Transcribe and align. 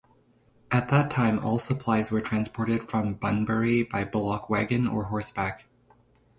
At 0.71 0.89
that 0.89 1.11
time 1.11 1.37
all 1.37 1.59
supplies 1.59 2.09
were 2.09 2.21
transported 2.21 2.89
from 2.89 3.13
Bunbury 3.13 3.83
by 3.83 4.03
bullock 4.03 4.49
wagon, 4.49 4.87
or 4.87 5.03
horseback. 5.03 5.65